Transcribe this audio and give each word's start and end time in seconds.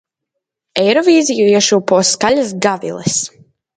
Eirovīziju 0.83 1.45
iešūpo 1.57 2.01
skaļas 2.13 2.55
gaviles. 2.67 3.21